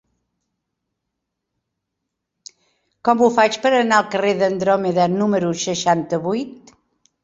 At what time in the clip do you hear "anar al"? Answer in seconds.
3.75-4.11